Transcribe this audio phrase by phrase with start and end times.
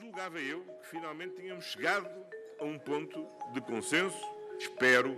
[0.00, 2.08] Julgava eu que finalmente tínhamos chegado
[2.60, 4.18] a um ponto de consenso.
[4.58, 5.16] Espero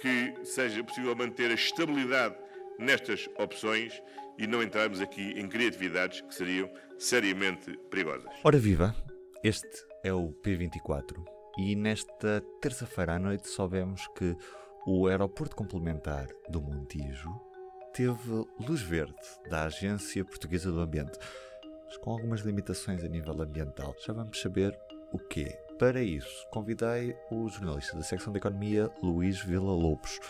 [0.00, 2.34] que seja possível manter a estabilidade
[2.78, 4.00] nestas opções
[4.38, 8.30] e não entrarmos aqui em criatividades que seriam seriamente perigosas.
[8.42, 8.94] Ora viva,
[9.44, 9.68] este
[10.02, 11.22] é o P24
[11.58, 14.34] e nesta terça-feira à noite soubemos que
[14.86, 17.30] o aeroporto complementar do Montijo
[17.92, 19.14] teve luz verde
[19.50, 21.18] da Agência Portuguesa do Ambiente,
[22.06, 23.92] com algumas limitações a nível ambiental.
[23.98, 24.78] Já vamos saber
[25.10, 25.58] o quê.
[25.76, 30.20] Para isso, convidei o jornalista da secção de Economia, Luís Vila Lobos.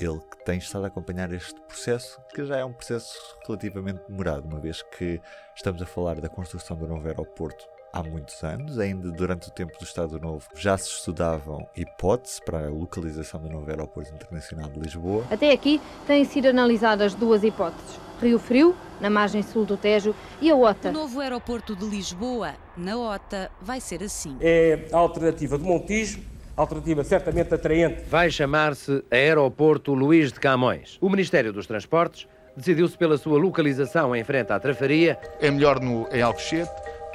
[0.00, 3.14] Ele que tem estado a acompanhar este processo, que já é um processo
[3.46, 5.20] relativamente demorado, uma vez que
[5.54, 9.76] estamos a falar da construção do novo aeroporto há muitos anos, ainda durante o tempo
[9.78, 14.80] do Estado Novo, já se estudavam hipóteses para a localização do novo Aeroporto Internacional de
[14.80, 15.26] Lisboa.
[15.30, 20.50] Até aqui têm sido analisadas duas hipóteses: Rio Frio, na margem sul do Tejo, e
[20.50, 20.88] a OTA.
[20.88, 24.36] O novo aeroporto de Lisboa, na OTA, vai ser assim.
[24.40, 26.20] É a alternativa do Montijo,
[26.60, 28.02] alternativa certamente atraente.
[28.08, 30.98] Vai chamar-se Aeroporto Luís de Camões.
[31.00, 32.26] O Ministério dos Transportes
[32.56, 35.18] decidiu-se pela sua localização em frente à Trafaria.
[35.40, 36.70] É melhor no, em Alcochete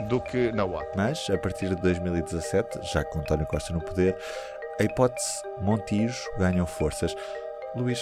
[0.09, 0.89] do que na UAT.
[0.95, 4.17] Mas, a partir de 2017, já com António Costa no poder,
[4.79, 7.15] a hipótese Montijo ganhou forças.
[7.75, 7.99] Luís,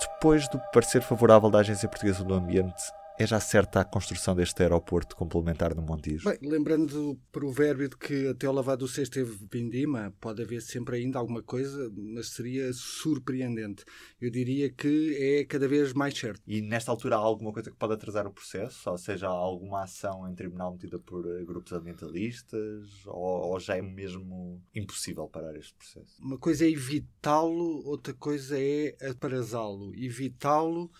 [0.00, 2.84] depois do parecer favorável da Agência Portuguesa do Ambiente,
[3.16, 6.28] é já certa a construção deste aeroporto complementar no Montijo?
[6.28, 10.60] Bem, lembrando o provérbio de que até o lavado do cesto teve vindima, pode haver
[10.60, 13.84] sempre ainda alguma coisa, mas seria surpreendente.
[14.20, 16.42] Eu diria que é cada vez mais certo.
[16.46, 18.90] E nesta altura há alguma coisa que pode atrasar o processo?
[18.90, 23.06] Ou seja, há alguma ação em tribunal metida por eh, grupos ambientalistas?
[23.06, 26.20] Ou, ou já é mesmo impossível parar este processo?
[26.20, 29.94] Uma coisa é evitá-lo, outra coisa é aparasá-lo.
[29.94, 30.90] Evitá-lo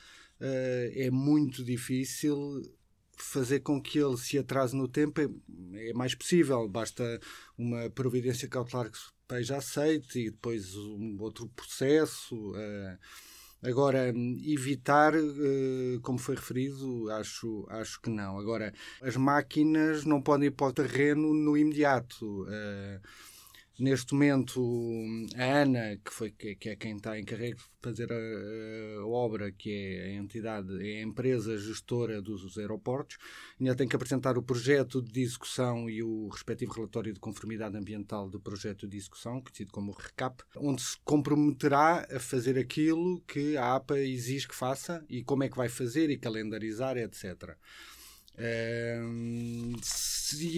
[0.40, 2.62] é muito difícil
[3.16, 6.68] fazer com que ele se atrase no tempo é, é mais possível.
[6.68, 7.20] Basta
[7.56, 12.52] uma providência cautelar que esteja aceite e depois um outro processo.
[12.52, 12.98] Uh,
[13.62, 14.12] agora,
[14.44, 18.38] evitar, uh, como foi referido, acho, acho que não.
[18.38, 18.72] Agora,
[19.02, 22.42] as máquinas não podem ir para o terreno no imediato.
[22.42, 23.00] Uh,
[23.76, 24.62] Neste momento,
[25.36, 29.68] a Ana, que, foi, que é quem está encarregue de fazer a, a, obra, que
[29.72, 33.18] é a entidade, é a empresa gestora dos aeroportos,
[33.60, 38.30] ainda tem que apresentar o projeto de execução e o respectivo relatório de conformidade ambiental
[38.30, 43.74] do projeto de execução, conhecido como RECAP, onde se comprometerá a fazer aquilo que a
[43.74, 47.56] APA exige que faça e como é que vai fazer e calendarizar, etc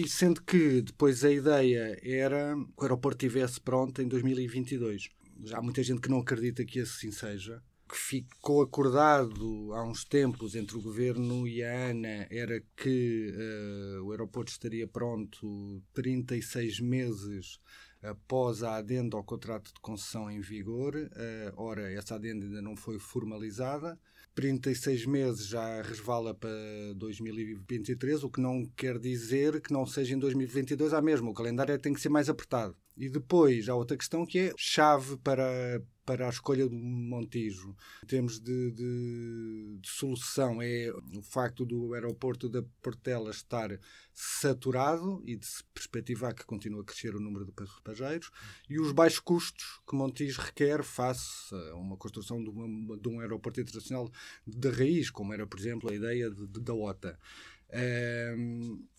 [0.07, 5.09] sendo que depois a ideia era que o aeroporto estivesse pronto em 2022.
[5.43, 7.61] Já há muita gente que não acredita que assim seja.
[7.85, 13.31] O que ficou acordado há uns tempos entre o governo e a ANA era que
[13.31, 17.59] uh, o aeroporto estaria pronto 36 meses
[18.01, 20.95] após a adenda ao contrato de concessão em vigor.
[20.95, 23.97] Uh, ora, essa adenda ainda não foi formalizada.
[24.37, 26.51] 36 meses já resvala para
[26.95, 31.31] 2023, o que não quer dizer que não seja em 2022 a mesma.
[31.31, 32.75] O calendário tem que ser mais apertado.
[32.95, 37.75] E depois há outra questão que é chave para, para a escolha do Montijo.
[38.01, 43.77] Em termos de, de, de, solução, é o facto do aeroporto da Portela estar
[44.13, 48.31] saturado e de se perspectivar que continue a crescer o número de passageiros
[48.69, 53.19] e os baixos custos que Montijo requer face a uma construção de, uma, de um
[53.19, 54.09] aeroporto internacional
[54.47, 57.19] de raiz, como era, por exemplo, a ideia de, de, da OTA.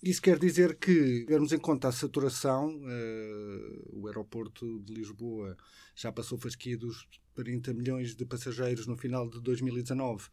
[0.02, 5.56] Isso quer dizer que, tivermos em conta a saturação, uh, o aeroporto de Lisboa
[5.96, 10.28] já passou fasquia dos 40 milhões de passageiros no final de 2019 uh,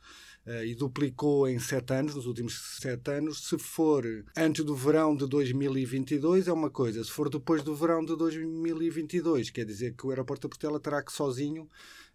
[0.47, 3.47] eh, e duplicou em 7 anos, nos últimos 7 anos.
[3.47, 4.03] Se for
[4.35, 7.03] antes do verão de 2022, é uma coisa.
[7.03, 11.01] Se for depois do verão de 2022, quer dizer que o aeroporto de Portela terá
[11.01, 11.69] que sozinho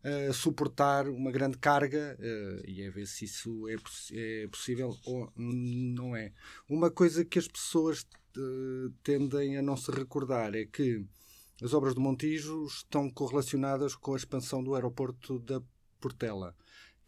[0.05, 3.77] uh, suportar uma grande carga uh, e é ver se isso é,
[4.13, 6.33] é, possível ou não é.
[6.69, 8.07] Uma coisa que as pessoas
[8.37, 11.05] uh, tendem a não se recordar é que
[11.63, 15.61] as obras do Montijo estão correlacionadas com a expansão do aeroporto da
[16.01, 16.55] Portela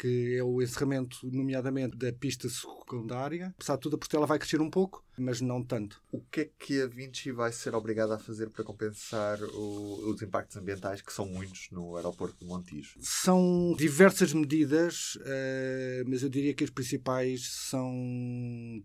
[0.02, 3.54] que é o encerramento, nomeadamente, da pista secundária.
[3.54, 6.02] Apesar de tudo, a Portela vai crescer um pouco, mas não tanto.
[6.10, 10.20] O que é que a Vinci vai ser obrigada a fazer para compensar o, os
[10.20, 12.99] impactos ambientais, que são muitos no aeroporto de Montijo?
[13.00, 17.94] São diversas medidas, uh, mas eu diria que as principais são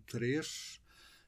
[0.06, 0.80] três.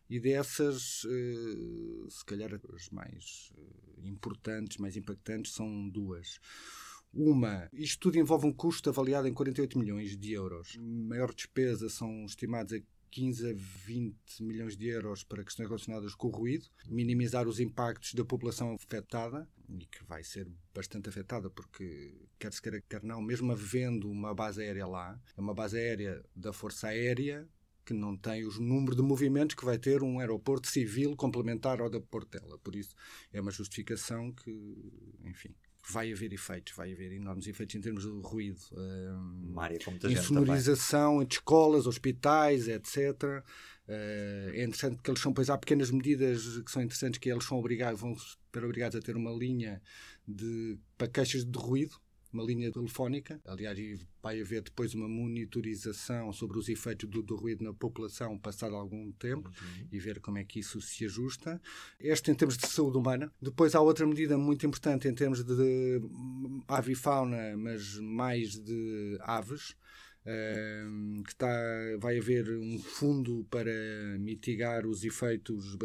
[0.09, 6.39] E dessas, uh, se calhar as mais uh, importantes, mais impactantes, são duas.
[7.13, 10.77] Uma, isto tudo envolve um custo avaliado em 48 milhões de euros.
[10.79, 12.81] A maior despesa são estimados a
[13.11, 18.15] 15 a 20 milhões de euros para questões relacionadas com o ruído, minimizar os impactos
[18.15, 23.21] da população afetada, e que vai ser bastante afetada, porque quer se queira, quer não,
[23.21, 27.49] mesmo havendo uma base aérea lá, é uma base aérea da Força Aérea
[27.85, 31.91] que não tem os números de movimentos que vai ter um aeroporto civil complementar ao
[31.91, 32.57] da Portela.
[32.59, 32.95] Por isso,
[33.33, 34.51] é uma justificação que,
[35.25, 35.53] enfim,
[35.89, 38.61] vai haver efeitos, vai haver enormes efeitos em termos de ruído.
[39.85, 43.45] Com muita insonorização entre escolas, hospitais, etc.
[43.89, 47.45] Uh, é interessante que eles são, pois há pequenas medidas que são interessantes que eles
[47.45, 49.83] são obrigados, vão ser obrigados a ter uma linha
[50.27, 51.97] de, para queixas de ruído,
[52.33, 53.41] uma linha telefónica.
[53.45, 53.79] Aliás,
[54.23, 59.11] vai haver depois uma monitorização sobre os efeitos do, do ruído na população passado algum
[59.13, 59.89] tempo uhum.
[59.91, 61.61] e ver como é que isso se ajusta.
[61.99, 63.33] Este em termos de saúde humana.
[63.41, 66.01] Depois há outra medida muito importante em termos de,
[66.69, 69.75] avifauna, mas mais de aves
[71.25, 71.49] que está,
[71.99, 73.73] vai haver um fundo para
[74.19, 75.77] mitigar os efeitos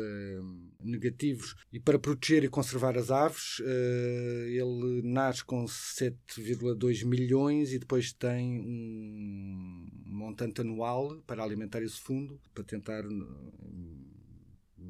[0.84, 3.60] negativos e para proteger e conservar as aves.
[3.60, 12.00] Uh, ele nasce com 7,2 milhões e depois tem um montante anual para alimentar esse
[12.00, 13.04] fundo, para tentar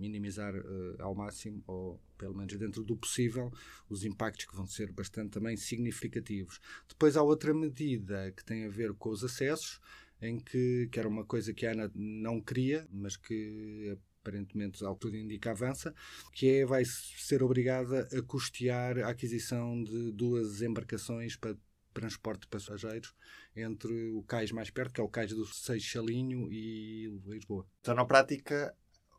[0.05, 3.51] minimizar uh, ao máximo, ou pelo menos dentro do possível,
[3.89, 6.59] os impactos que vão ser bastante também significativos.
[6.87, 9.79] Depois há outra medida que tem a ver com os acessos,
[10.21, 14.95] em que, que era uma coisa que a ANA não queria, mas que aparentemente ao
[14.95, 15.93] tudo indica avança,
[16.33, 21.55] que é vai ser obrigada a custear a aquisição de duas embarcações para
[21.93, 23.15] transporte de passageiros
[23.55, 27.65] entre o cais mais perto, que é o cais do Seixalinho e Lisboa.
[27.79, 28.75] Então, na prática,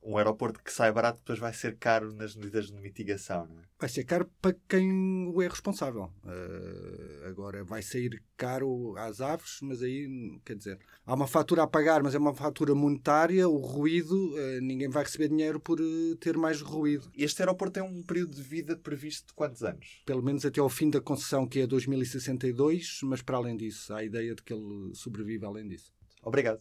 [0.07, 3.65] um aeroporto que sai barato depois vai ser caro nas medidas de mitigação, não é?
[3.79, 6.11] Vai ser caro para quem o é responsável.
[6.25, 11.67] Uh, agora, vai sair caro às aves, mas aí, quer dizer, há uma fatura a
[11.67, 13.47] pagar, mas é uma fatura monetária.
[13.47, 17.11] O ruído, uh, ninguém vai receber dinheiro por uh, ter mais ruído.
[17.15, 20.03] Este aeroporto tem um período de vida previsto de quantos anos?
[20.07, 23.99] Pelo menos até ao fim da concessão, que é 2062, mas para além disso, há
[23.99, 25.93] a ideia de que ele sobrevive além disso.
[26.23, 26.59] Obrigado.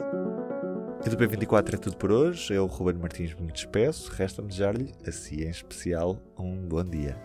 [1.05, 2.51] E do P24 é tudo por hoje.
[2.51, 4.11] Eu, Ruben Martins, me despeço.
[4.11, 7.15] Resta-me desejar-lhe, a si em especial, um bom dia.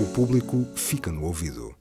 [0.00, 1.72] O público fica no ouvido.